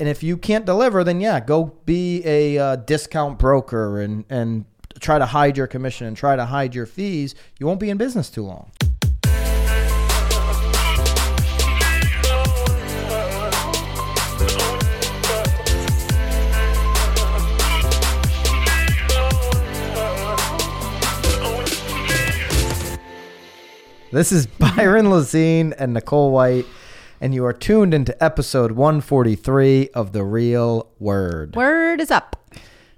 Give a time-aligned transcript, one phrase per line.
[0.00, 4.64] And if you can't deliver, then yeah, go be a uh, discount broker and and
[5.00, 7.34] try to hide your commission and try to hide your fees.
[7.58, 8.70] You won't be in business too long.
[24.10, 26.66] This is Byron Lazine and Nicole White,
[27.20, 31.56] and you are tuned into episode 143 of The Real Word.
[31.56, 32.36] Word is up.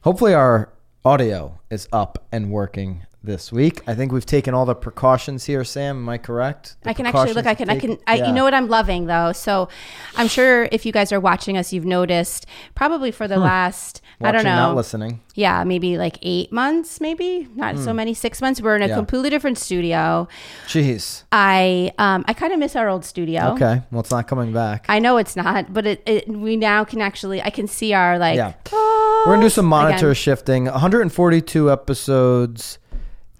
[0.02, 0.72] Hopefully, our
[1.04, 3.82] audio is up and working this week.
[3.86, 5.98] I think we've taken all the precautions here, Sam.
[5.98, 6.76] Am I correct?
[6.82, 7.46] The I can actually look.
[7.46, 7.68] I can.
[7.70, 7.98] I can.
[8.06, 9.32] I, You know what I'm loving though.
[9.32, 9.68] So,
[10.16, 14.32] I'm sure if you guys are watching us, you've noticed probably for the last I
[14.32, 14.54] don't know.
[14.54, 15.20] Not listening.
[15.34, 18.60] Yeah, maybe like eight months, maybe not so many, six months.
[18.60, 18.90] We're in a Hmm.
[18.90, 18.96] Yeah.
[18.96, 20.28] completely different studio.
[20.66, 21.22] Jeez.
[21.32, 23.52] I um I kind of miss our old studio.
[23.54, 23.82] Okay.
[23.90, 24.84] Well, it's not coming back.
[24.88, 28.18] I know it's not, but it, it we now can actually I can see our
[28.18, 28.52] like Yeah.
[28.72, 30.14] We're gonna do some monitor again.
[30.14, 30.64] shifting.
[30.66, 32.78] 142 episodes.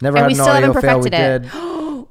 [0.03, 0.99] Never And had we an still audio haven't fail.
[1.01, 1.51] We perfected did.
[1.55, 1.61] it.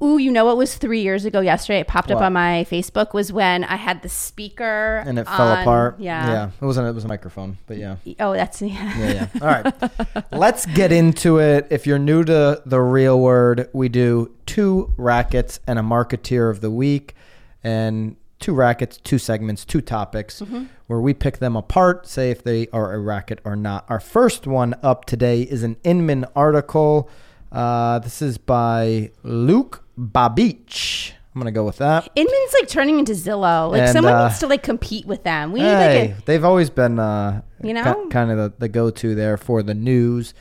[0.02, 1.80] Ooh, you know what was three years ago yesterday?
[1.80, 2.24] It popped up What?
[2.24, 3.12] on my Facebook.
[3.12, 5.96] Was when I had the speaker And it fell on- apart.
[5.98, 6.26] Yeah.
[6.26, 6.50] Yeah.
[6.60, 6.88] It wasn't.
[6.88, 7.58] It was a microphone.
[7.66, 7.96] But yeah.
[8.18, 8.98] Oh, that's yeah.
[8.98, 9.28] Yeah, yeah.
[9.42, 10.32] All right.
[10.32, 11.66] Let's get into it.
[11.70, 16.62] If you're new to the real word, we do two rackets and a marketeer of
[16.62, 17.14] the week,
[17.62, 20.64] and two rackets, two segments, two topics mm-hmm.
[20.86, 23.84] where we pick them apart, say if they are a racket or not.
[23.90, 27.10] Our first one up today is an Inman article.
[27.52, 31.12] Uh, this is by Luke Babich.
[31.34, 32.08] I'm gonna go with that.
[32.16, 33.70] Inman's like turning into Zillow.
[33.70, 35.52] Like And, someone uh, needs to like compete with them.
[35.52, 38.08] We need Hey, like a, they've always been, uh, You know?
[38.10, 40.34] kind of the, the go-to there for the news.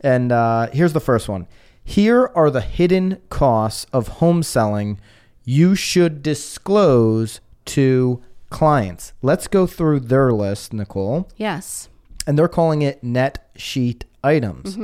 [0.00, 1.46] And uh, here's the first one.
[1.84, 5.00] Here are the hidden costs of home selling
[5.44, 9.12] you should disclose to clients.
[9.22, 11.28] Let's go through their list, Nicole.
[11.36, 11.88] yes.
[12.26, 14.76] And they're calling it net sheet items.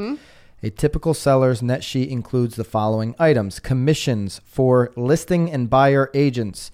[0.67, 6.73] A typical seller's net sheet includes the following items commissions for listing and buyer agents.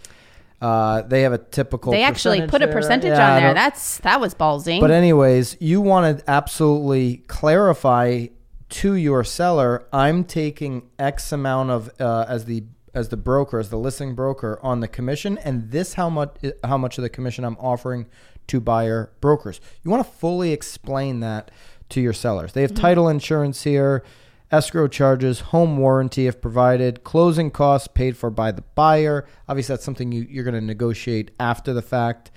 [0.63, 1.93] Uh, they have a typical.
[1.93, 2.75] They actually put a there.
[2.75, 3.53] percentage Yeah, on there.
[3.53, 4.81] That's that was ballsy.
[4.81, 8.29] but anyways, you want to absolutely clarify
[8.71, 12.65] to your seller, I'm taking X amount of uh, as the
[12.95, 16.79] as the broker, as the listing broker on the commission, and this how much how
[16.79, 18.07] much of the commission I'm offering
[18.47, 19.61] to buyer brokers.
[19.83, 21.51] You want to fully explain that
[21.93, 22.53] to your sellers.
[22.53, 24.03] They have title insurance here,
[24.51, 29.27] escrow charges, home warranty if provided, closing costs paid for by the buyer.
[29.49, 32.31] Obviously, that's something you, you're going to negotiate after the fact.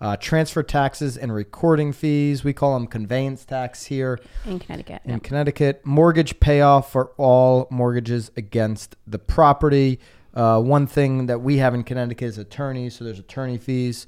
[0.00, 2.42] Uh, transfer taxes and recording fees.
[2.42, 5.02] We call them conveyance tax here in Connecticut.
[5.04, 5.86] in Connecticut.
[5.86, 10.00] Mortgage payoff for all mortgages against the property.
[10.34, 14.04] Uh, one thing that we have in Connecticut is attorneys, so there's attorney fees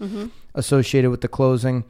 [0.57, 1.85] associated with the closing.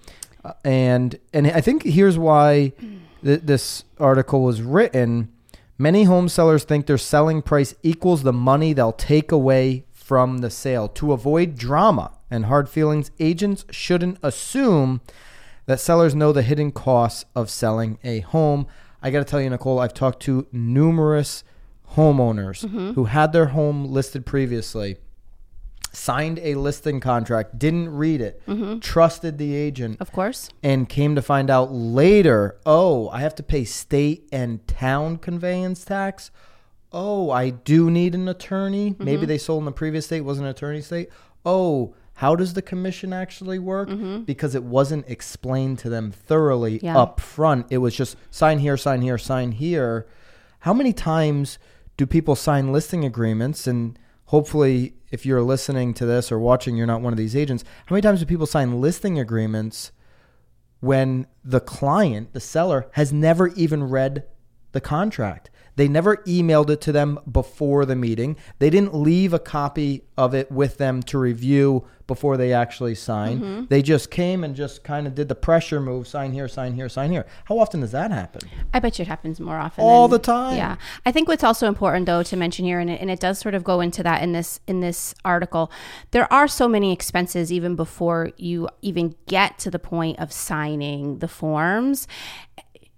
[0.45, 2.73] Uh, and and I think here's why
[3.25, 5.31] th- this article was written.
[5.79, 10.51] Many home sellers think their selling price equals the money they'll take away from the
[10.51, 10.89] sale.
[10.89, 15.01] To avoid drama and hard feelings, agents shouldn't assume
[15.67, 18.67] that sellers know the hidden costs of selling a home.
[19.03, 21.43] I got to tell you, Nicole, I've talked to numerous
[21.97, 22.93] homeowners mm-hmm.
[22.93, 24.99] who had their home listed previously,
[25.95, 28.43] signed a listing contract, didn't read it,
[28.81, 30.49] trusted the agent, Of course.
[30.63, 35.85] and came to find out later, oh, I have to pay state and town conveyance
[35.85, 36.31] tax.
[36.93, 38.91] Oh, I do need an attorney.
[38.93, 39.05] Mm-hmm.
[39.05, 41.09] Maybe they sold in the previous state, wasn't an attorney state.
[41.45, 43.89] Oh, how does the commission actually work?
[44.25, 46.87] Because it wasn't explained to them thoroughly Mm-hmm.
[46.87, 46.99] Yeah.
[46.99, 47.67] up front.
[47.71, 50.07] It was just sign here, sign here, sign here.
[50.61, 51.59] How many times
[51.97, 53.67] do people sign listing agreements?
[53.67, 57.63] And hopefully, if you're listening to this or watching, you're not one of these agents.
[57.87, 59.93] How many times do people sign listing agreements
[60.81, 64.25] when the client, the seller, has never even read
[64.75, 65.51] the contract?
[65.77, 68.37] They never emailed it to them before the meeting.
[68.59, 73.43] They didn't leave a copy of it with them to review before they actually signed.
[73.43, 73.65] Mm-hmm.
[73.71, 76.89] They just came and just kind of did the pressure move sign here, sign here,
[76.89, 77.27] sign here.
[77.47, 78.43] How often does that happen?
[78.75, 79.83] I bet you it happens more often.
[79.83, 80.57] All than- the time.
[80.57, 83.39] Yeah, I think what's also important though to mention here, and it, and it does
[83.39, 85.73] sort of go into that in this in this article,
[86.11, 91.19] there are so many expenses even before you even get to the point of signing
[91.19, 92.07] the forms.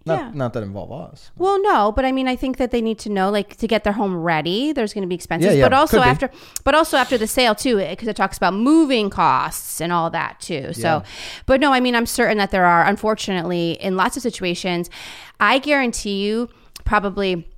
[0.07, 0.31] Not, Yeah.
[0.35, 1.33] not that involve us.
[1.37, 3.83] Well, no, but I mean, I think that they need to know, like, to get
[3.83, 4.73] their home ready.
[4.73, 6.31] There's going to be expenses, Yeah, yeah, but also after,
[6.63, 10.09] but also after the sale too, eh, because it talks about moving costs and all
[10.11, 10.73] that too.
[10.73, 11.03] So,
[11.47, 14.89] but no, I mean, I'm certain that there are, unfortunately, in lots of situations,
[15.41, 16.49] I guarantee you,
[16.85, 17.49] probably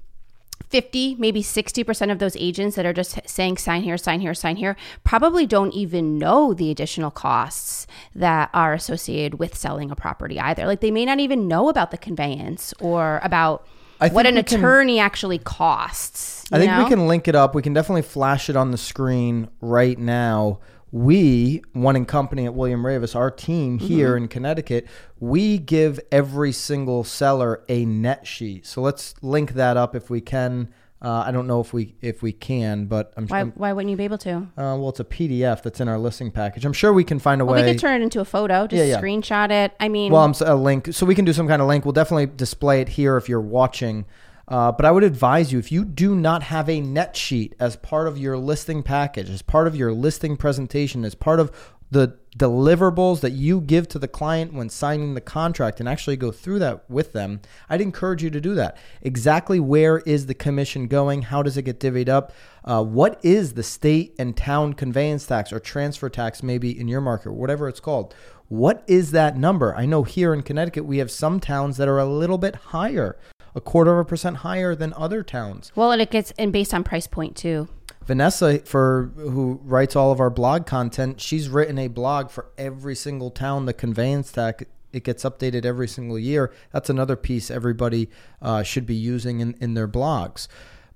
[0.70, 4.56] 50, maybe 60% of those agents that are just saying sign here, sign here, sign
[4.56, 10.38] here probably don't even know the additional costs that are associated with selling a property
[10.38, 10.66] either.
[10.66, 13.66] Like they may not even know about the conveyance or about
[14.10, 16.44] what an we can- attorney actually costs.
[16.52, 16.84] I think know?
[16.84, 17.54] we can link it up.
[17.54, 20.60] We can definitely flash it on the screen right now.
[20.90, 24.22] We, one and company at William Raveis, our team here Mm-hmm.
[24.24, 24.86] in Connecticut,
[25.20, 28.66] we give every single seller a net sheet.
[28.66, 30.68] So let's link that up if we can.
[31.00, 33.90] Uh, I don't know if we if we can, but I'm, Why, I'm why wouldn't
[33.90, 34.34] you be able to?
[34.38, 36.64] uh, well, it's a PDF that's in our listing package.
[36.64, 37.64] I'm sure we can find a Well, way.
[37.66, 39.00] we could turn it into a photo, just Yeah, yeah.
[39.00, 39.74] screenshot it.
[39.78, 41.84] I mean, Well, I'm a link, so we can do some kind of link.
[41.84, 44.06] We'll definitely display it here if you're watching.
[44.48, 47.76] Uh, but I would advise you if you do not have a net sheet as
[47.76, 51.52] part of your listing package, as part of your listing presentation, as part of
[51.90, 56.30] the deliverables that you give to the client when signing the contract and actually go
[56.30, 58.76] through that with them, I'd encourage you to do that.
[59.02, 61.22] Exactly where is the commission going?
[61.22, 62.32] How does it get divvied up?
[62.64, 67.00] Uh, what is the state and town conveyance tax or transfer tax, maybe in your
[67.00, 68.14] market, whatever it's called?
[68.48, 69.74] What is that number?
[69.74, 73.18] I know here in Connecticut, we have some towns that are a little bit higher,
[73.58, 75.72] a quarter of a percent higher than other towns.
[75.74, 77.68] well, and it gets and based on price point too.
[78.06, 82.94] Vanessa, for who writes all of our blog content, she's written a blog for every
[82.94, 83.66] single town.
[83.66, 86.50] The conveyance tax it gets updated every single year.
[86.72, 88.08] That's another piece everybody
[88.40, 90.48] uh, should be using in, in their blogs.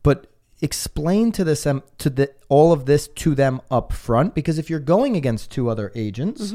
[0.03, 0.29] But
[0.63, 4.71] explain to this um, to the all of this to them up front because if
[4.71, 6.53] you're going against two other agents.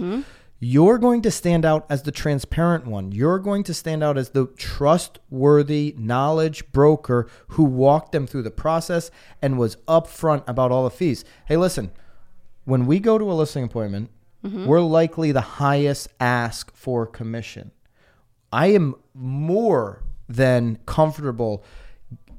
[0.59, 3.12] You're going to stand out as the transparent one.
[3.12, 8.51] You're going to stand out as the trustworthy knowledge broker who walked them through the
[8.51, 9.12] process
[9.42, 11.24] and was upfront about all the fees.
[11.45, 11.92] Hey, listen,
[12.65, 14.09] when we go to a listing appointment,
[14.44, 14.65] mm-hmm.
[14.65, 17.71] we're likely the highest ask for commission.
[18.51, 21.63] I am more than comfortable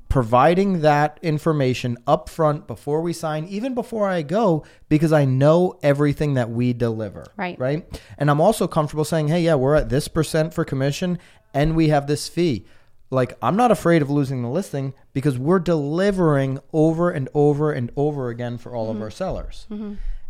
[0.09, 5.79] providing that information up front before we sign, even before I go, because I know
[5.83, 7.27] everything that we deliver.
[7.37, 7.59] Right.
[7.59, 8.03] Right.
[8.17, 11.19] And I'm also comfortable saying, hey, yeah, we're at this percent for commission
[11.53, 12.65] and we have this fee.
[13.11, 17.91] Like, I'm not afraid of losing the listing because we're delivering over and over and
[17.97, 19.67] over again for all of our sellers.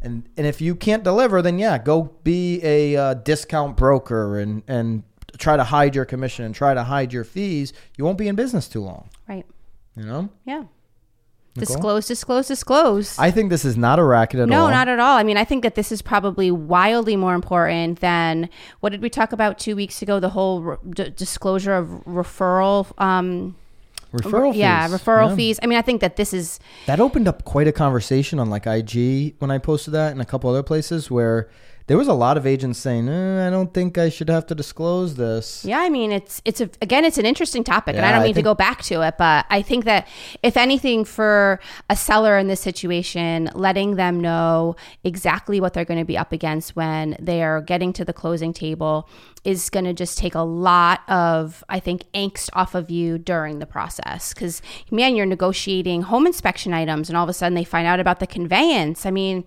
[0.00, 4.62] And, and if you can't deliver, then yeah, go be a uh, discount broker and,
[4.68, 5.02] and
[5.38, 7.72] try to hide your commission and try to hide your fees.
[7.96, 9.10] You won't be in business too long.
[9.98, 10.28] You know?
[10.44, 10.64] Yeah.
[11.56, 11.74] Nicole?
[11.74, 13.18] Disclose, disclose, disclose.
[13.18, 14.68] I think this is not a racket at no, all.
[14.68, 15.16] No, not at all.
[15.16, 18.48] I mean, I think that this is probably wildly more important than
[18.80, 20.20] what did we talk about two weeks ago?
[20.20, 22.86] The whole re- d- disclosure of referral.
[23.02, 23.56] Um,
[24.12, 24.60] referral fees.
[24.60, 25.36] yeah, referral Yeah.
[25.36, 25.60] fees.
[25.62, 28.66] I mean, I think that this is That opened up quite a conversation on like
[28.66, 31.48] IG when I posted that and a couple other places where
[31.88, 34.54] there was a lot of agents saying, eh, I don't think I should have to
[34.54, 35.64] disclose this.
[35.64, 38.24] Yeah, I mean it's it's a again it's an interesting topic, and I don't I
[38.24, 40.06] mean to go back to it, but I think that
[40.42, 41.58] if anything, for
[41.88, 46.30] a seller in this situation, letting them know exactly what they're going to be up
[46.30, 49.08] against when they are getting to the closing table
[49.44, 53.60] is going to just take a lot of I think angst off of you during
[53.60, 54.60] the process because
[54.90, 58.20] man, you're negotiating home inspection items, and all of a sudden they find out about
[58.20, 59.06] the conveyance.
[59.06, 59.44] I mean.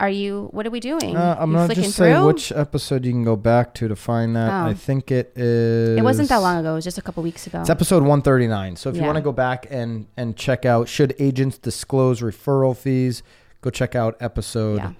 [0.00, 0.48] Are you?
[0.52, 1.14] What are we doing?
[1.16, 2.26] Uh, I'm You going to flicking just say through?
[2.26, 4.50] which episode you can go back to to find that.
[4.50, 4.70] Oh.
[4.70, 5.98] I think it is.
[5.98, 6.72] It wasn't that long ago.
[6.72, 7.60] It was just a couple weeks ago.
[7.60, 8.76] It's episode 139.
[8.76, 12.74] So if you want to go back and, and check out, should agents disclose referral
[12.76, 13.22] fees,
[13.60, 14.92] go check out episode Yeah.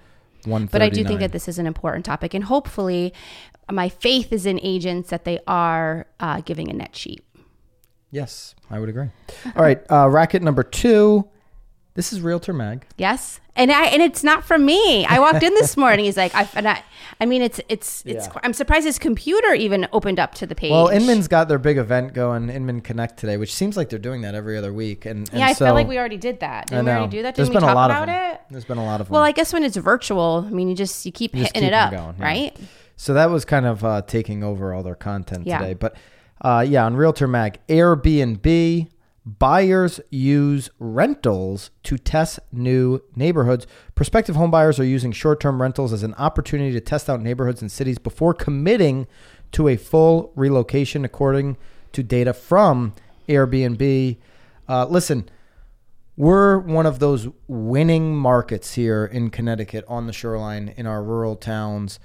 [0.45, 0.67] 139.
[0.71, 3.11] But I do think that this is an important topic, and hopefully,
[3.71, 7.23] my faith is in agents that they are uh, giving a net sheet.
[8.11, 9.09] Yes, I would agree.
[9.55, 11.27] All right, uh, racket number two.
[11.93, 12.85] This is Realtor Mag.
[12.97, 15.05] Yes, and I and it's not from me.
[15.05, 16.05] I walked in this morning.
[16.05, 16.81] He's like, I, and I,
[17.19, 18.27] I mean, it's it's it's.
[18.27, 18.33] Yeah.
[18.43, 20.71] I'm surprised his computer even opened up to the page.
[20.71, 24.21] Well, Inman's got their big event going, Inman Connect today, which seems like they're doing
[24.21, 25.05] that every other week.
[25.05, 26.67] And, and yeah, I so, feel like we already did that.
[26.67, 27.35] Didn't we already do that?
[27.35, 28.33] There's Didn't been we a talk lot about of them.
[28.35, 28.41] it?
[28.51, 29.13] There's been a lot of them.
[29.15, 31.67] Well, I guess when it's virtual, I mean, you just you keep You just hitting
[31.67, 32.23] keep it up, going, yeah.
[32.25, 32.57] right?
[32.95, 35.57] So that was kind of uh, taking over all their content Yeah.
[35.57, 35.73] today.
[35.73, 35.97] But
[36.39, 38.87] uh, yeah, on Realtor Mag, Airbnb
[39.25, 43.67] buyers use rentals to test new neighborhoods.
[43.95, 47.71] Prospective home buyers are using short-term rentals as an opportunity to test out neighborhoods and
[47.71, 49.07] cities before committing
[49.51, 51.57] to a full relocation, according
[51.91, 52.93] to data from
[53.27, 54.17] Airbnb.
[54.67, 55.29] Uh, listen.
[56.17, 61.35] We're one of those winning markets here in Connecticut on the shoreline in our rural
[61.35, 61.99] towns,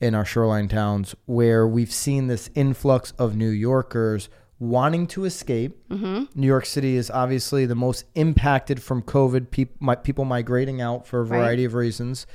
[0.00, 4.28] in our shoreline towns, where we've seen this influx of New Yorkers
[4.60, 5.88] wanting to escape.
[5.88, 6.24] Mm-hmm.
[6.38, 11.06] New York City is obviously the most impacted from COVID, peop- mi- people migrating out
[11.06, 12.26] for a variety of reasons.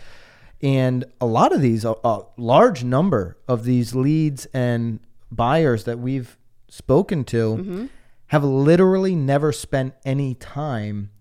[0.62, 5.00] And a lot of these, a, a large number of these leads and
[5.32, 6.36] buyers that we've
[6.68, 7.86] spoken to mm-hmm.
[8.28, 11.12] have literally never spent any time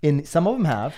[0.00, 0.24] in.
[0.24, 0.94] Some of them have,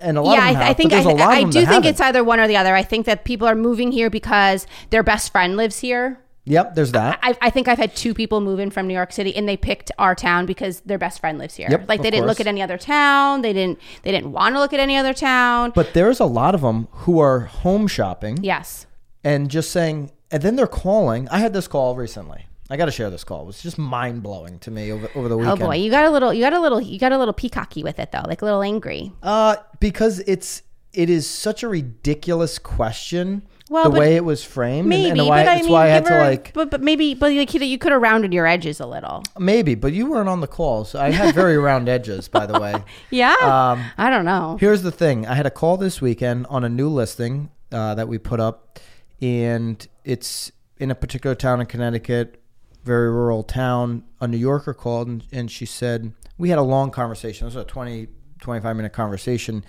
[0.00, 0.70] and a lot yeah, of them I, have.
[0.70, 1.90] I think I, there's a lot I of them do think haven't.
[1.90, 2.76] it's either one or the other.
[2.76, 6.20] I think that people are moving here because their best friend lives here.
[6.46, 7.18] Yep, there's that.
[7.22, 9.56] I, I think I've had two people move in from New York City, and they
[9.56, 11.68] picked our town because their best friend lives here.
[11.70, 12.38] Yep, like they of didn't course.
[12.38, 13.42] look at any other town.
[13.42, 13.78] They didn't.
[14.02, 15.72] They didn't want to look at any other town.
[15.74, 18.86] But there's a lot of them who are home shopping yes.
[19.22, 21.28] and just saying, and then they're calling.
[21.30, 22.46] I had this call recently.
[22.68, 23.42] I got to share this call.
[23.42, 25.62] It was just mind blowing to me over, over the weekend.
[25.62, 26.32] Oh boy, you got a little.
[26.32, 26.80] You got a little.
[26.80, 29.12] You got a little peacocky with it though, like a little angry.
[29.22, 33.42] Uh, because it's it is such a ridiculous question.
[33.70, 35.88] Well, the way it was framed, Maybe, and, and why, but I mean, why I
[35.88, 38.78] had to like But, but maybe, but like you, you could have rounded your edges
[38.78, 39.22] a little.
[39.38, 39.74] maybe.
[39.74, 42.28] But you weren't on the call, so I had very round edges.
[42.28, 42.74] By the way,
[43.10, 43.34] Yeah.
[43.40, 44.58] Um, I don't know.
[44.60, 48.06] Here's the thing: I had a call this weekend on a new listing uh, that
[48.06, 48.78] we put up,
[49.22, 52.42] and it's in a particular town in Connecticut,
[52.84, 54.04] very rural town.
[54.20, 57.46] A New Yorker called, and, and she said we had a long conversation.
[57.46, 58.08] It was a 20,
[58.40, 59.64] 25 minute conversation.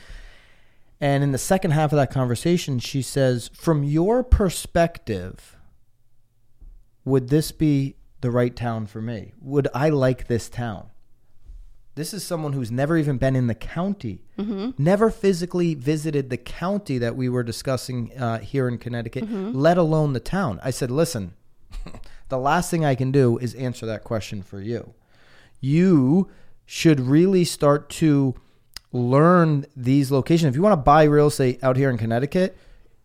[1.05, 5.55] And in the second half of that conversation, she says, "From your perspective,
[7.03, 9.33] would this be the right town for me?
[9.39, 10.88] Would I like this town?"
[11.93, 14.25] This is someone who's never even been in the county,
[14.79, 20.13] never physically visited the county that we were discussing uh, here in Connecticut, let alone
[20.13, 20.59] the town.
[20.63, 21.35] I said, listen,
[22.29, 24.95] the last thing I can do is answer that question for you.
[25.62, 26.31] You
[26.65, 28.33] should really start to
[28.96, 30.50] learn these locations.
[30.50, 32.58] If you want to buy real estate out here in Connecticut,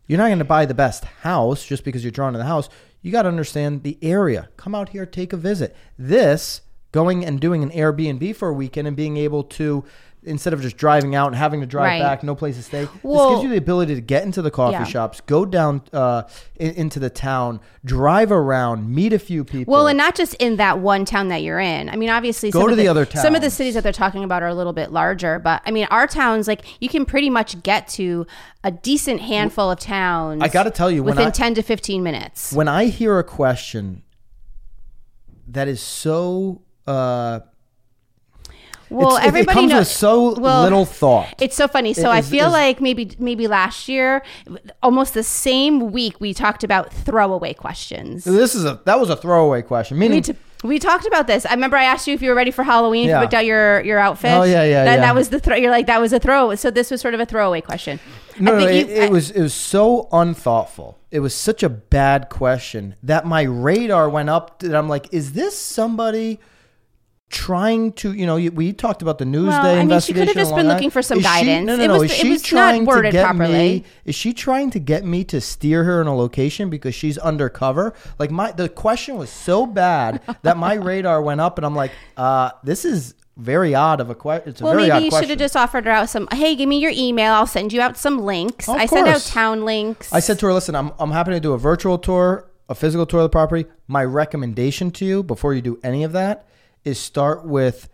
[0.06, 2.68] you're not going to buy the best house just because you're drawn to the house.
[3.02, 4.48] You got to understand the area.
[4.56, 5.74] Come out here, take a visit.
[5.98, 9.84] This going and doing an Airbnb for a weekend and being able to
[10.22, 12.00] instead of just driving out and having to drive Right.
[12.02, 12.80] back, no place to stay.
[12.84, 14.84] this gives you the ability to get into the coffee Yeah.
[14.84, 16.24] shops, go down uh,
[16.56, 19.72] in, into the town, drive around, meet a few people.
[19.72, 21.88] Well, and not just in that one town that you're in.
[21.88, 23.92] I mean, obviously, Go some to of the other Some of the cities that they're
[23.92, 27.06] talking about are a little bit larger, but I mean, our towns, like you can
[27.06, 28.26] pretty much get to
[28.62, 30.42] a decent handful of towns.
[30.42, 32.52] I gotta tell you, within I- ten to fifteen minutes.
[32.52, 34.02] when I hear a question
[35.48, 37.40] that is so uh,
[38.90, 39.78] Well, it's- everybody it comes knows.
[39.80, 41.34] with so well, little thought.
[41.40, 41.94] It's so funny.
[41.94, 44.22] So It I is- feel is- like maybe maybe last year,
[44.82, 48.24] almost the same week, we talked about throwaway questions.
[48.24, 49.98] This is a that was a throwaway question.
[49.98, 50.24] Meaning,
[50.62, 51.46] We, talked about this.
[51.46, 53.04] I remember I asked you if you were ready for Halloween.
[53.04, 53.16] If Yeah.
[53.20, 54.32] you picked out your your outfit.
[54.32, 55.00] Oh, yeah, yeah, That, yeah.
[55.00, 55.56] that was the throw.
[55.56, 56.54] You're like that was a throw.
[56.54, 57.98] So this was sort of a throwaway question.
[58.38, 60.98] no, I no, think it, you- it I- was it was so unthoughtful.
[61.10, 64.58] It was such a bad question that my radar went up.
[64.58, 66.40] That I'm like, is this somebody?
[67.30, 70.36] Trying to, you know, we talked about the Newsday Well, I mean, she could have
[70.36, 70.74] just been that.
[70.74, 71.64] looking for some Is she- guidance.
[71.64, 71.92] no, no, It no.
[72.00, 73.52] was- Is it she was not trying to worded get properly.
[73.52, 73.84] me?
[74.04, 77.94] Is she trying to get me to steer her in a location because she's undercover?
[78.18, 81.92] Like my the question was so bad that my radar went up, and I'm like,
[82.16, 84.50] uh, this is very odd of a question.
[84.50, 86.26] It's a well, maybe you should have just offered her out some.
[86.32, 87.32] Hey, give me your email.
[87.34, 88.68] I'll send you out some links.
[88.68, 90.12] I send out town links.
[90.12, 93.06] I said to her, listen, I'm, I'm happy to do a virtual tour, a physical
[93.06, 93.66] tour of the property.
[93.86, 96.46] My recommendation to you before you do any of that
[96.84, 97.88] is start with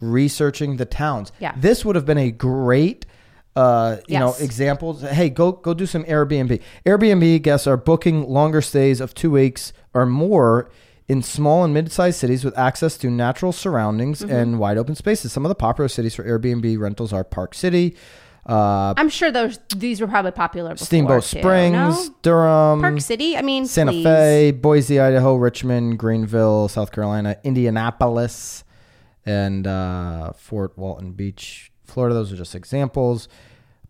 [0.00, 1.32] researching the towns.
[1.38, 1.54] Yeah.
[1.56, 3.06] This would have been a great
[3.54, 5.02] uh, you know, examples.
[5.02, 6.58] Hey, go go do some Airbnb.
[6.86, 10.70] Airbnb guests are booking longer stays of two weeks or more
[11.06, 14.32] in small and mid-sized cities with access to natural surroundings Mm-hmm.
[14.32, 15.32] and wide open spaces.
[15.32, 17.94] Some of the popular cities for Airbnb rentals are Park City,
[18.44, 20.86] uh, I'm sure those these were probably popular before.
[20.86, 22.14] Steamboat too, Springs, no?
[22.22, 23.36] Durham, Park City.
[23.36, 24.04] I mean, Santa please.
[24.04, 28.64] Fe, Boise, Idaho, Richmond, Greenville, South Carolina, Indianapolis,
[29.24, 32.14] and uh, Fort Walton Beach, Florida.
[32.14, 33.28] Those are just examples.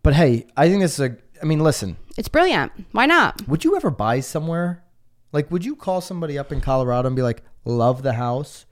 [0.03, 1.17] But hey, I think this is a.
[1.41, 1.97] I mean, listen.
[2.15, 2.71] It's brilliant.
[2.91, 3.47] Why not?
[3.47, 4.83] Would you ever buy somewhere?
[5.31, 8.67] Like, would you call somebody up in Colorado and be like, "Love the house"?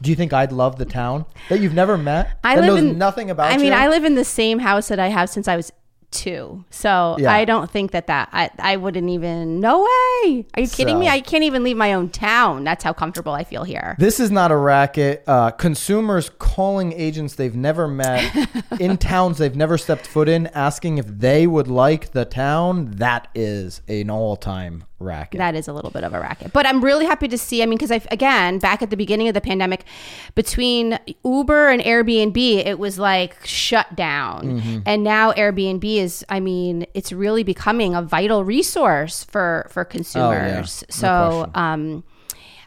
[0.00, 2.38] Do you think I'd love the town that you've never met?
[2.44, 3.52] I that live knows in nothing about.
[3.52, 3.72] I mean, you?
[3.72, 5.72] I live in the same house that I have since I was
[6.10, 6.64] two.
[6.70, 7.32] So Yeah.
[7.32, 9.60] I don't think that that I, I wouldn't even.
[9.60, 10.46] No way.
[10.54, 11.08] Are you kidding me?
[11.08, 12.64] I can't even leave my own town.
[12.64, 13.96] That's how comfortable I feel here.
[13.98, 15.22] This is not a racket.
[15.26, 18.34] Uh, consumers calling agents they've never met
[18.80, 22.92] in towns they've never stepped foot in, asking if they would like the town.
[22.92, 25.38] That is an all-time racket.
[25.38, 26.52] That is a little bit of a racket.
[26.52, 27.62] But I'm really happy to see.
[27.62, 29.84] I mean, because I, again, back at the beginning of the pandemic,
[30.34, 34.60] between Uber and Airbnb, it was like shut down.
[34.60, 34.78] Mm-hmm.
[34.86, 40.82] And now Airbnb is, I mean, it's really becoming a vital resource for, for consumers.
[40.82, 42.04] Oh, No so, um,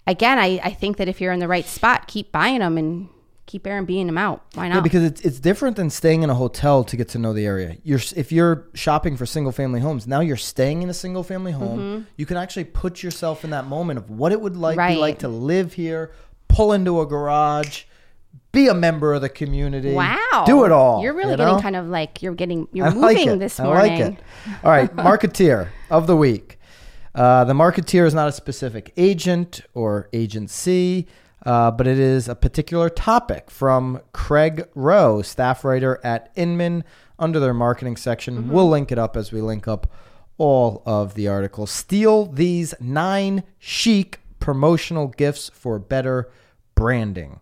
[0.08, 3.10] again, I, I think that if you're in the right spot, keep buying them and
[3.52, 4.44] keep Airbnb them out.
[4.56, 4.76] Why not?
[4.76, 7.46] Yeah, because it's it's different than staying in a hotel to get to know the
[7.46, 7.78] area.
[7.84, 11.52] You're if you're shopping for single family homes, now you're staying in a single family
[11.52, 12.08] home.
[12.16, 14.80] You can actually put yourself in that moment of what it would like Mm-hmm.
[14.80, 14.96] Right.
[14.96, 16.12] be like to live here,
[16.48, 17.84] pull into a garage,
[18.54, 19.94] be a member of the community.
[19.94, 20.44] Wow.
[20.46, 21.02] Do it all.
[21.04, 23.40] You're really you getting kind of like you're getting you're I moving it.
[23.40, 23.92] this morning.
[23.92, 24.20] I like it.
[24.64, 26.58] All right, marketeer of the week.
[27.14, 31.08] Uh, the marketeer is not a specific agent or agency,
[31.46, 36.84] uh, but it is a particular topic from Craig Rowe, staff writer at Inman,
[37.20, 38.36] under their marketing section.
[38.38, 38.52] Mm-hmm.
[38.52, 39.92] We'll link it up as we link up
[40.38, 41.70] all of the articles.
[41.72, 46.32] Steal these nine chic promotional gifts for better
[46.76, 47.40] branding.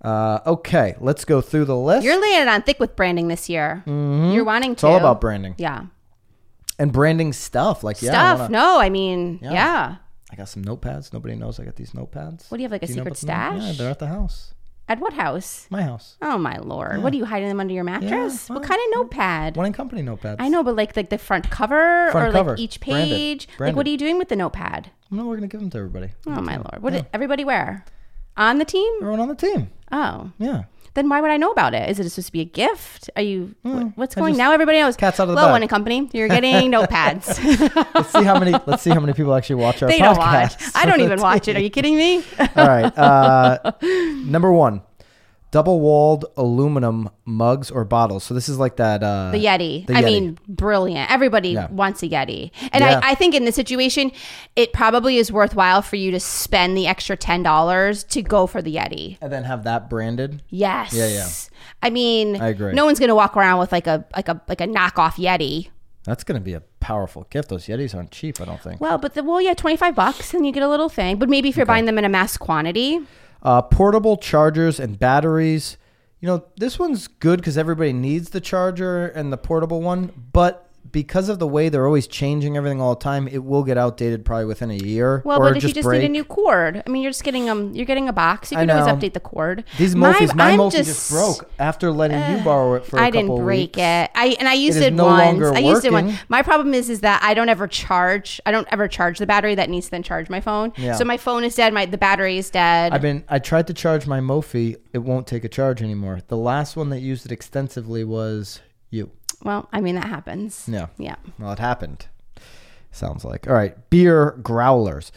[0.00, 2.04] Uh, okay, let's go through the list.
[2.04, 3.82] You're laying it on thick with branding this year.
[3.86, 4.72] You're wanting Mm-hmm.
[4.72, 5.82] it's all about branding Yeah.
[6.80, 7.84] and branding stuff.
[7.84, 8.38] Like yeah, I Stuff.
[8.40, 9.52] wanna- no, I mean, Yeah.
[9.52, 9.96] yeah.
[10.32, 11.12] I got some notepads.
[11.12, 12.50] Nobody knows I got these notepads.
[12.50, 13.60] What do you have, like a know secret about them?
[13.60, 13.62] stash?
[13.62, 14.54] Yeah, they're at the house.
[14.88, 15.66] At what house?
[15.70, 16.16] My house.
[16.20, 17.02] Oh my lord!
[17.02, 18.48] What are you hiding them under your mattress?
[18.48, 19.56] well, what kind of notepad?
[19.56, 20.36] One and company notepads.
[20.40, 22.50] I know, but like like the front cover Front or cover.
[22.52, 23.16] like each Branded.
[23.16, 23.48] page.
[23.60, 24.90] Like, what are you doing with the notepad?
[25.10, 26.10] No, we're gonna give them to everybody.
[26.26, 26.82] Oh my lord!
[26.82, 27.84] What did everybody wear?
[28.36, 28.92] On the team?
[29.00, 29.70] Everyone on the team.
[29.92, 30.64] Oh, Yeah.
[30.94, 31.88] Then why would I know about it?
[31.90, 33.08] Is it supposed to be a gift?
[33.16, 33.54] Are you?
[33.62, 34.32] what- what's I going?
[34.32, 34.96] just- now everybody knows.
[34.96, 35.52] cat's out of the Hello, bag.
[35.52, 36.08] one and company.
[36.12, 37.38] You're getting notepads.
[37.94, 38.52] Let's see how many.
[38.66, 40.04] let's see how many people actually watch our they podcast.
[40.14, 40.54] don't watch.
[40.74, 41.56] I don't even watch it.
[41.56, 42.22] Are you kidding me?
[42.56, 42.96] All right.
[42.98, 44.82] Uh, number one,
[45.52, 48.24] double-walled aluminum mugs or bottles.
[48.24, 49.02] So this is like that.
[49.04, 49.86] Uh, The Yeti.
[49.86, 50.04] The I Yeti.
[50.04, 51.10] mean, brilliant.
[51.10, 51.68] Everybody Yeah.
[51.70, 52.50] wants a Yeti.
[52.72, 53.00] And Yeah.
[53.04, 54.10] I, I think in this situation,
[54.56, 58.74] it probably is worthwhile for you to spend the extra $10 to go for the
[58.74, 59.18] Yeti.
[59.20, 60.42] and then have that branded.
[60.48, 60.92] Yes.
[60.92, 61.28] Yeah, yeah.
[61.82, 62.72] I mean, I agree.
[62.72, 65.68] no one's going to walk around with like a like a like a knockoff Yeti.
[66.04, 67.48] That's gonna be a powerful gift.
[67.50, 68.40] Those Yetis aren't cheap.
[68.40, 68.80] I don't think.
[68.80, 71.16] Well, but the well, yeah, 25 bucks and you get a little thing.
[71.16, 73.00] But maybe if you're buying them in a mass quantity,
[73.42, 75.76] Uh, portable chargers and batteries.
[76.20, 80.71] You know, this one's good because everybody needs the charger and the portable one, but
[80.90, 84.24] because of the way they're always changing everything all the time, it will get outdated
[84.24, 85.22] probably within a year.
[85.24, 86.00] well, but if you just break.
[86.00, 88.50] need a new cord, I mean, you're just getting um, you're getting a box.
[88.50, 89.64] You can always update the cord.
[89.78, 93.02] These My- Mophies, my I'm Mophie just, broke after letting you borrow it for a
[93.02, 93.78] I couple didn't break weeks.
[93.78, 94.10] it.
[94.14, 95.42] I and I used is it, no once.
[95.44, 96.06] I used it once.
[96.12, 96.20] working.
[96.28, 98.40] My problem is is that I don't ever charge.
[98.44, 100.72] I don't ever charge the battery that needs to then charge my phone.
[100.76, 100.94] Yeah.
[100.96, 101.72] So my phone is dead.
[101.72, 102.92] My the battery is dead.
[102.92, 106.20] I've been I tried to charge my Mophie, it won't take a charge anymore.
[106.26, 109.10] The last one that used it extensively was you.
[109.42, 110.66] Well, I mean that happens.
[110.68, 110.86] Yeah.
[110.98, 111.16] Yeah.
[111.38, 112.06] Well, it happened.
[112.90, 113.48] Sounds like.
[113.48, 115.12] All right, beer growlers.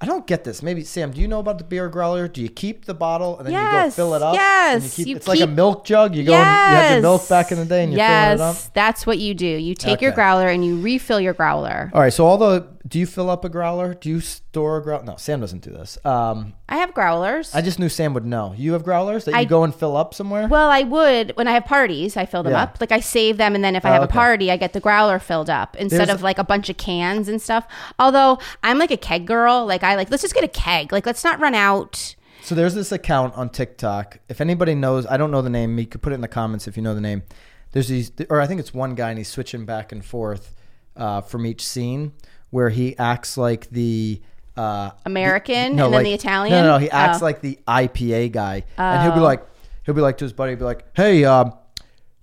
[0.00, 0.62] I don't get this.
[0.62, 2.28] Maybe Sam, do you know about the beer growler?
[2.28, 4.34] Do you keep the bottle and then you go fill it up?
[4.34, 6.14] Yes, you keep, you it's like a milk jug.
[6.14, 8.46] You go, and you had your milk back in the day, and you yes, fill
[8.46, 8.74] it up.
[8.74, 9.46] that's what you do.
[9.46, 11.90] You take your growler and you refill your growler.
[11.94, 12.12] All right.
[12.12, 13.92] So all the do you fill up a growler?
[13.92, 15.02] Do you store a growler?
[15.02, 15.98] No, Sam doesn't do this.
[16.04, 17.52] Um, I have growlers.
[17.52, 18.54] I just knew Sam would know.
[18.56, 20.46] You have growlers that you I- go and fill up somewhere.
[20.46, 22.16] well, I would when I have parties.
[22.16, 22.62] I fill them Yeah.
[22.62, 22.76] up.
[22.80, 24.78] Like I save them, and then if I Oh, have a party, I get the
[24.78, 27.66] growler filled up instead There's- of like a bunch of cans and stuff.
[27.98, 29.66] Although I'm like a keg girl.
[29.66, 30.92] Like I like let's just get a keg.
[30.92, 32.14] Like let's not run out.
[32.42, 34.20] So there's this account on TikTok.
[34.28, 35.76] If anybody knows, I don't know the name.
[35.80, 37.24] You could put it in the comments if you know the name.
[37.72, 40.54] There's these, or I think it's one guy, and he's switching back and forth
[40.96, 42.12] uh, from each scene
[42.54, 44.20] where he acts like the
[44.56, 46.52] uh, American no, and then like- the Italian.
[46.54, 46.78] No, no, no.
[46.78, 47.24] He acts Oh.
[47.24, 49.44] like the IPA guy, and he'll be like,
[49.84, 51.52] he'll be like to his buddy, he'll be like, "Hey, um,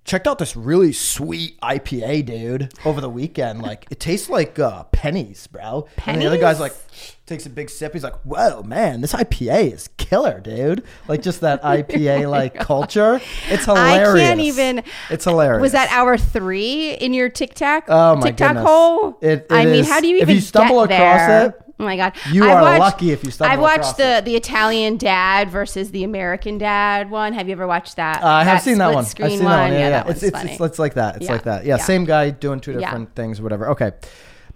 [0.04, 3.62] checked out this really sweet IPA, dude, over the weekend.
[3.62, 6.74] Like, it tastes like uh, pennies, bro." And the other guy's like,
[7.26, 7.92] takes a big sip.
[7.92, 13.20] He's like, "Whoa, man, this IPA is killer, dude!" Like just that IPA like culture.
[13.48, 14.08] It's hilarious.
[14.10, 14.82] I can't even.
[15.10, 15.62] It's hilarious.
[15.62, 17.84] Was that hour three in your TikTok?
[17.88, 18.64] Oh, my TikTok goodness.
[18.66, 19.18] hole.
[19.20, 21.46] It- it I mean, how do you if even you stumble get across there?
[21.48, 22.12] it, Oh my god!
[22.30, 24.24] you I've are lucky if you stumble I've watched the it.
[24.24, 27.32] the Italian dad versus the American dad one.
[27.32, 28.22] Have you ever watched that?
[28.22, 29.04] Uh, I have that seen that one.
[29.04, 29.50] I've seen one.
[29.50, 29.72] that one.
[29.72, 29.90] Yeah, yeah.
[30.04, 31.16] that It's, it's, it's it's like that.
[31.16, 31.32] It's Yeah.
[31.32, 31.64] like that.
[31.64, 31.82] Yeah, Yeah.
[31.82, 32.78] same guy doing two Yeah.
[32.78, 33.68] different things, whatever.
[33.70, 33.90] Okay.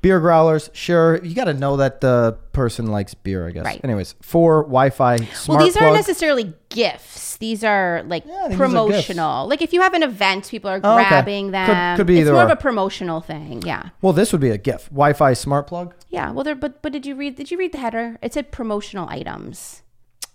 [0.06, 1.18] Beer growlers, sure.
[1.24, 3.64] You got to know that the person likes beer, I guess.
[3.64, 3.80] Right.
[3.82, 5.82] Anyways, for Wi-Fi smart well, these plug.
[5.82, 7.36] aren't necessarily gifts.
[7.38, 9.48] These are like Yeah, I think these are promotional.
[9.48, 11.08] Like if you have an event, people are Oh, okay.
[11.08, 11.96] grabbing Could- them.
[11.96, 12.52] could be it's either more of or.
[12.52, 13.62] a promotional thing.
[13.66, 13.88] Yeah.
[14.00, 14.90] well, this would be a gift.
[14.90, 16.30] Wi-Fi smart plug, Yeah.
[16.30, 16.54] Well, there.
[16.54, 17.34] But but did you read?
[17.34, 18.16] Did you read the header?
[18.22, 19.82] It said promotional items.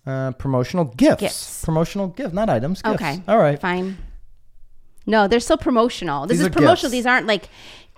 [0.05, 1.21] uh, promotional gifts.
[1.21, 1.63] Gifts.
[1.63, 2.81] promotional gift, not items.
[2.81, 2.95] Gifts.
[3.01, 3.21] Okay.
[3.25, 3.57] All right.
[3.57, 3.97] Fine.
[5.05, 6.27] No, they're still promotional.
[6.27, 6.89] This These is are promotional.
[6.89, 6.91] gifts.
[6.91, 7.47] These aren't like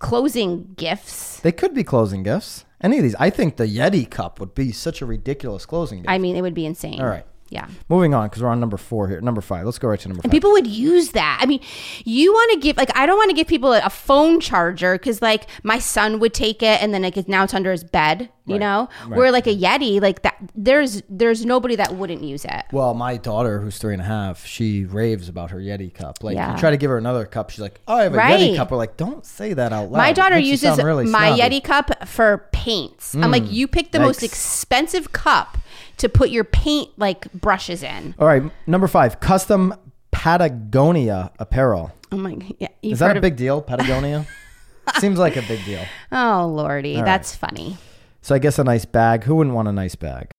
[0.03, 1.39] closing gifts.
[1.39, 2.65] They could be closing gifts.
[2.81, 3.15] Any of these.
[3.15, 6.09] I think the Yeti cup would be such a ridiculous closing gift.
[6.09, 6.99] I mean, it would be insane.
[7.01, 7.25] All right.
[7.49, 7.67] Yeah.
[7.87, 9.21] Moving on because we're on number four here.
[9.21, 9.63] Number five.
[9.63, 10.31] Let's go right to number five.
[10.31, 11.37] People would use that.
[11.39, 11.59] I mean,
[12.03, 14.95] you want to give like I don't want to give people a, a phone charger
[14.95, 17.83] because like my son would take it and then like it's now it's under his
[17.83, 18.29] bed.
[18.45, 19.17] You Right, know, right.
[19.17, 20.35] where like a Yeti like that.
[20.53, 22.65] There's there's nobody that wouldn't use it.
[22.73, 26.21] Well, my daughter, who's three and a half, she raves about her Yeti cup.
[26.21, 26.51] Like, Yeah.
[26.53, 28.37] you try to give her another cup, she's like, "Oh, I have a Right.
[28.37, 31.41] Yeti cup." We're like, "Don't say that out loud." My daughter uses really my snobby."
[31.59, 33.15] Yeti cup for paints.
[33.15, 33.53] I'm like, mm.
[33.53, 35.57] you pick the most expensive cup
[35.97, 38.13] to put your paint like brushes in.
[38.19, 39.73] All right, number five, custom
[40.11, 41.91] Patagonia apparel.
[42.11, 44.25] Oh my, yeah, Is that a of- big deal, Patagonia?
[44.99, 45.81] Seems like a big deal.
[46.11, 47.05] Oh lordy, right.
[47.05, 47.77] that's funny.
[48.23, 49.25] So I guess a nice bag.
[49.25, 50.31] Who wouldn't want a nice bag?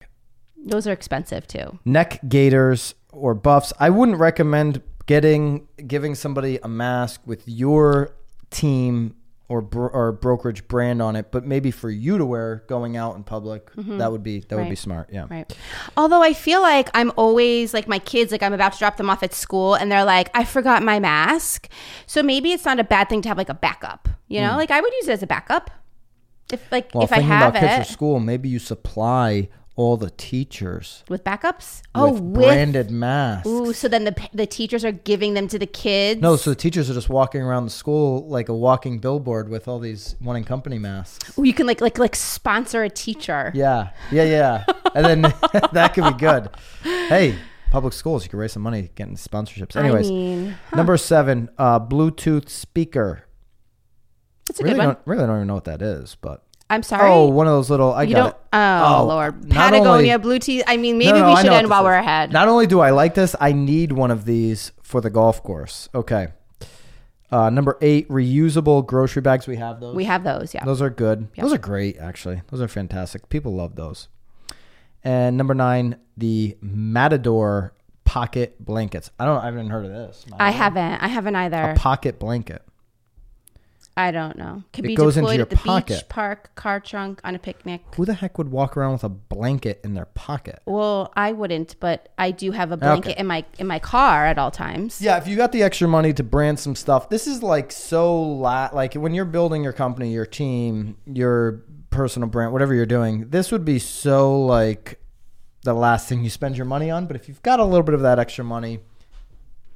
[0.57, 1.79] Those are expensive too.
[1.85, 3.73] Neck gaiters or buffs.
[3.79, 8.17] I wouldn't recommend getting giving somebody a mask with your
[8.51, 9.15] team
[9.51, 13.15] or bro- or brokerage brand on it, but maybe for you to wear going out
[13.17, 13.71] in public.
[13.77, 14.75] That would be that would be Mm-hmm.
[14.77, 15.11] Smart.
[15.13, 15.27] Yeah.
[15.31, 15.55] Right.
[15.99, 19.11] Although I feel like I'm always like my kids, like I'm about to drop them
[19.11, 21.69] off at school and they're like, I forgot my mask.
[22.07, 24.09] So maybe it's not a bad thing to have like a backup.
[24.29, 25.71] You know, like I would use it as a backup.
[26.53, 26.95] If like.
[26.95, 31.03] Well, if I have about kids it for school, maybe you supply all the teachers
[31.09, 31.83] with backups.
[31.95, 33.49] Oh, with branded masks.
[33.49, 36.21] Ooh, so then the the teachers are giving them to the kids.
[36.21, 39.67] No, so the teachers are just walking around the school like a walking billboard with
[39.67, 41.37] all these one and company masks.
[41.39, 43.51] Ooh, you can like like like sponsor a teacher.
[43.55, 44.65] Yeah, yeah, yeah.
[44.95, 45.23] And then
[45.73, 46.51] that could be good.
[46.83, 47.37] Hey,
[47.71, 49.75] public schools, you can raise some money getting sponsorships.
[49.75, 53.25] Anyways, I mean, number seven, uh, Bluetooth speaker.
[54.55, 54.87] It's a Really good one.
[54.95, 57.11] don't, really don't even know what that is, but I'm sorry.
[57.11, 57.93] oh, one of those little.
[57.93, 58.31] I you got don't.
[58.35, 58.41] it.
[58.53, 60.63] Oh, Oh, Lord, Patagonia only- blue tea.
[60.67, 61.87] I mean, maybe no, we should end while is.
[61.87, 62.33] we're ahead.
[62.33, 65.89] Not only do I like this, I need one of these for the golf course.
[65.95, 66.29] Okay.
[67.33, 69.47] Uh, number eight, reusable grocery bags.
[69.49, 69.97] We have those.
[69.97, 70.55] we have those.
[70.55, 70.65] Yeah.
[70.65, 71.29] Those are good.
[71.37, 72.43] Those are great, actually.
[72.51, 73.29] Those are fantastic.
[73.29, 74.09] People love those.
[75.03, 79.11] And number nine, the Matador pocket blankets.
[79.19, 79.39] I don't.
[79.43, 80.25] I haven't heard of this.
[80.39, 81.03] I haven't.
[81.03, 81.73] I haven't either.
[81.73, 82.63] a pocket blanket.
[83.97, 84.65] I don't know.
[84.73, 85.95] Could It be goes into deployed your at the pocket.
[86.01, 87.83] beach, park, car trunk, on a picnic.
[87.97, 90.61] Who the heck would walk around with a blanket in their pocket?
[90.67, 93.21] Well, I wouldn't, but I do have a blanket Okay.
[93.21, 95.01] in my in my car at all times.
[95.01, 98.21] Yeah, if you got the extra money to brand some stuff, this is like so
[98.21, 103.29] la- like when you're building your company, your team, your personal brand, whatever you're doing,
[103.31, 105.01] this would be so like
[105.63, 107.07] the last thing you spend your money on.
[107.07, 108.81] But if you've got a little bit of that extra money,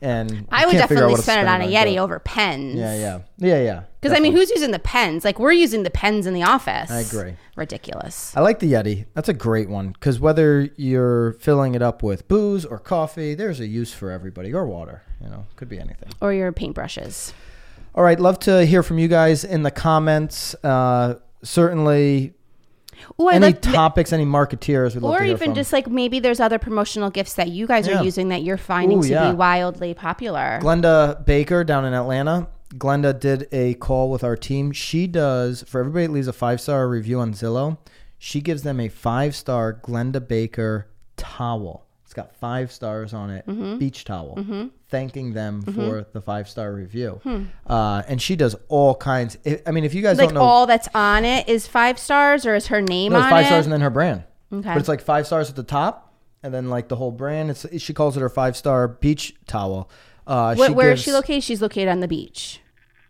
[0.00, 1.98] and I would can't figure out definitely spend it on a Yeti it.
[1.98, 2.74] over pens.
[2.76, 3.82] Yeah, yeah, yeah, yeah.
[4.00, 5.24] Because I mean, who's using the pens?
[5.24, 6.90] Like we're using the pens in the office.
[6.90, 7.34] I agree.
[7.56, 8.36] Ridiculous.
[8.36, 9.06] I like the Yeti.
[9.14, 13.58] That's a great one because whether you're filling it up with booze or coffee, there's
[13.58, 15.02] a use for everybody or water.
[15.20, 16.10] You know, could be anything.
[16.20, 17.32] Or your paintbrushes.
[17.94, 20.54] All right, love to hear from you guys in the comments.
[20.62, 22.34] Uh, certainly,
[23.20, 27.34] Ooh, any like topics, any marketeers, or even just like maybe there's other promotional gifts
[27.34, 28.00] that you guys Yeah.
[28.00, 29.30] are using that you're finding Ooh, to yeah.
[29.30, 30.58] be wildly popular.
[30.62, 32.48] Glenda Baker down in Atlanta.
[32.74, 34.72] Glenda did a call with our team.
[34.72, 37.78] She does for everybody that leaves a five star review on Zillow.
[38.18, 41.86] She gives them a five star Glenda Baker towel.
[42.18, 43.78] Got five stars on it, Mm-hmm.
[43.78, 47.20] beach towel, thanking them for the five star review.
[47.22, 47.44] Hmm.
[47.64, 49.38] Uh, and she does all kinds.
[49.46, 51.96] I I mean, if you guys like don't know, all that's on it is five
[51.98, 53.46] stars, or is her name No, five it?
[53.48, 54.24] stars and then her brand.
[54.52, 54.68] Okay.
[54.68, 57.50] But it's like five stars at the top, and then like the whole brand.
[57.50, 59.88] It's she calls it her five star beach towel.
[60.26, 61.44] Uh, Where, she where is gives- she located?
[61.44, 62.60] She's located on the beach.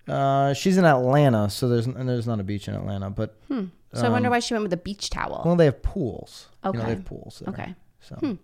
[0.06, 4.04] Uh, she's in Atlanta, so there's and there's not a beach in Atlanta, but So
[4.06, 5.42] I wonder why she went with a beach towel.
[5.44, 6.48] well, they have pools.
[6.64, 6.86] You know, Okay.
[6.88, 7.42] they have pools.
[7.44, 7.54] There.
[7.54, 7.74] Okay.
[8.00, 8.38] So,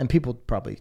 [0.00, 0.80] and people probably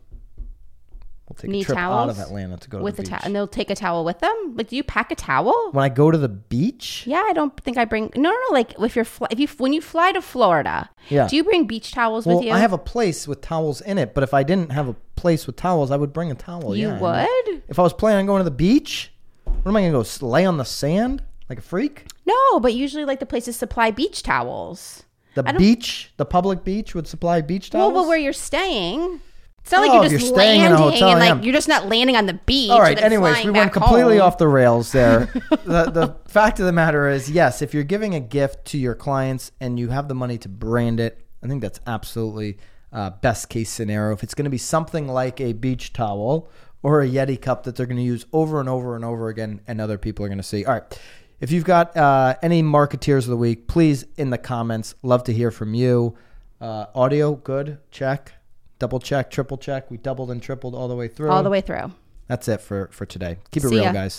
[1.28, 3.10] will take Need a trip out towels of Atlanta to go with to a the
[3.12, 3.26] towel, beach.
[3.28, 4.56] and they'll take a towel with them.
[4.56, 5.54] Like, do you pack a towel?
[5.74, 8.10] when I go to the beach, Yeah, I don't think I bring.
[8.16, 8.54] No, no, no.
[8.54, 11.28] Like, if you're fly, if you when you fly to Florida, Yeah.
[11.28, 12.52] do you bring beach towels well, with you?
[12.52, 14.16] I have a place with towels in it.
[14.16, 16.76] But if I didn't have a place with towels, I would bring a towel.
[16.76, 17.00] you yeah.
[17.00, 17.62] would?
[17.68, 20.02] If I was planning on going to the beach, what am I going to go
[20.02, 22.06] s- lay on the sand like a freak?
[22.26, 25.04] No, but usually like the places supply beach towels.
[25.44, 27.94] The beach, the public beach would supply beach towels.
[27.94, 29.22] Well, but where you're staying.
[29.62, 31.42] It's not like Oh, you're just you're staying in a landing hotel, and like yeah.
[31.42, 32.72] you're just not landing on the beach.
[32.72, 34.28] All and Anyways, we went completely home.
[34.28, 35.26] off the rails there.
[35.50, 38.96] the, the fact of the matter is, yes, if you're giving a gift to your
[38.96, 42.58] clients and you have the money to brand it, I think that's absolutely
[42.92, 44.14] uh, best case scenario.
[44.14, 46.50] If it's going to be something like a beach towel
[46.82, 49.62] or a Yeti cup that they're going to use over and over and over again,
[49.68, 50.66] and other people are going to see.
[50.66, 51.00] All right.
[51.42, 54.96] If you've got uh, any marketeers of the week, please in the comments.
[55.04, 56.16] Love to hear from you.
[56.60, 57.78] Uh, audio, good.
[57.92, 58.34] Check.
[58.78, 59.90] Double check, triple check.
[59.92, 61.30] We doubled and tripled all the way through.
[61.32, 61.92] all the way through.
[62.28, 63.38] That's it for for today.
[63.52, 63.92] Keep it See real, ya.
[63.94, 64.18] guys.